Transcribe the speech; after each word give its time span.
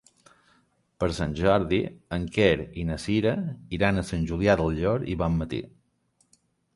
Per 1.01 1.09
Sant 1.17 1.33
Jordi 1.39 1.77
en 2.17 2.25
Quer 2.37 2.55
i 2.83 2.85
na 2.91 2.97
Sira 3.03 3.33
iran 3.79 3.99
a 3.99 4.05
Sant 4.09 4.23
Julià 4.31 4.57
del 4.63 4.73
Llor 4.79 5.07
i 5.15 5.19
Bonmatí. 5.21 5.61